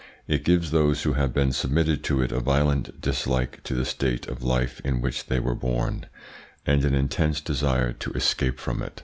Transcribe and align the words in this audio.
It 0.27 0.43
gives 0.43 0.71
those 0.71 1.03
who 1.03 1.13
have 1.13 1.31
been 1.31 1.51
submitted 1.51 2.03
to 2.05 2.23
it 2.23 2.31
a 2.31 2.39
violent 2.39 2.99
dislike 2.99 3.61
to 3.65 3.75
the 3.75 3.85
state 3.85 4.27
of 4.27 4.41
life 4.41 4.79
in 4.83 4.99
which 4.99 5.27
they 5.27 5.39
were 5.39 5.53
born, 5.53 6.07
and 6.65 6.83
an 6.83 6.95
intense 6.95 7.39
desire 7.39 7.93
to 7.93 8.11
escape 8.13 8.57
from 8.59 8.81
it. 8.81 8.99